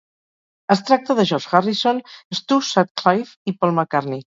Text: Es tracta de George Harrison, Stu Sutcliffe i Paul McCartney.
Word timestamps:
Es 0.75 0.81
tracta 0.87 1.17
de 1.21 1.27
George 1.33 1.53
Harrison, 1.59 2.03
Stu 2.41 2.61
Sutcliffe 2.73 3.41
i 3.55 3.59
Paul 3.61 3.77
McCartney. 3.81 4.25